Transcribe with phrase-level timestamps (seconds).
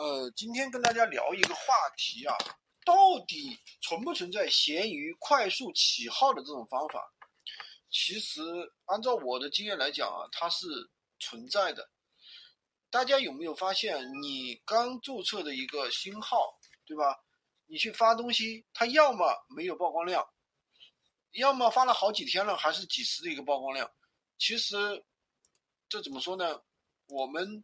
[0.00, 2.34] 呃，今天跟大家聊一个话题啊，
[2.86, 7.06] 到底存不存在闲鱼快速起号的这种方法？
[7.90, 8.40] 其实
[8.86, 10.66] 按照我的经验来讲啊，它是
[11.18, 11.86] 存在的。
[12.88, 17.22] 大家有没有发现，你刚注册的一个新号，对吧？
[17.66, 20.26] 你去发东西，它要么没有曝光量，
[21.32, 23.92] 要么发了好几天了还是几十的一个曝光量。
[24.38, 25.04] 其实
[25.90, 26.62] 这怎么说呢？
[27.08, 27.62] 我们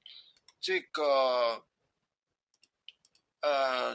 [0.61, 1.65] 这个。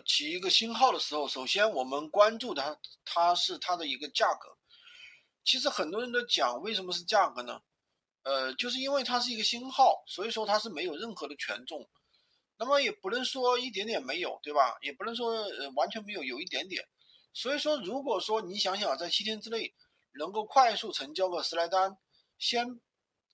[0.06, 4.58] 起一个新号的时候，首先我们关注它，它是它的一个价格。
[5.44, 7.62] 其实很多人都讲，为什么是价格呢？
[8.24, 11.90] 呃，就是因为它是一个新号，所以说它是没有任何的权重。
[12.58, 14.78] 那么也不能说一点点没有，对吧？
[14.82, 16.88] 也不能说呃完全没有，有一点点。
[17.34, 19.74] 所以说，如果说你想想在七天之内
[20.14, 21.98] 能够快速成交个十来单，
[22.38, 22.80] 先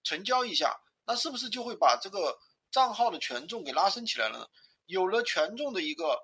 [0.03, 2.39] 成交一下，那是不是就会把这个
[2.71, 4.47] 账号的权重给拉升起来了呢？
[4.85, 6.17] 有了权重的一个，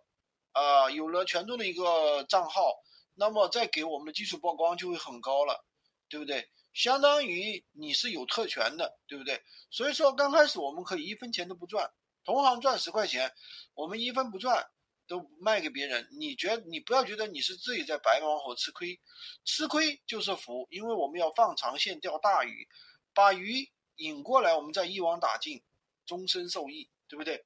[0.54, 2.74] 呃，有了权重的一个账号，
[3.16, 5.66] 那么再给我们的基础曝光就会很高了，
[6.10, 6.50] 对不对？
[6.74, 9.44] 相当于你是有特权的，对不对？
[9.70, 11.92] 所以说刚开始我们可以一分钱都不赚，
[12.24, 13.32] 同行赚十块钱，
[13.76, 14.68] 我们一分不赚
[15.08, 16.08] 都卖给别人。
[16.12, 19.00] 你觉得你不要觉得你是自己在白忙活吃亏，
[19.46, 22.68] 吃亏就是福，因为我们要放长线钓大鱼，
[23.14, 25.62] 把鱼引过来，我们再一网打尽，
[26.06, 27.46] 终身受益，对不对？